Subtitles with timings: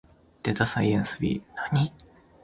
[0.41, 1.43] データサイエンス B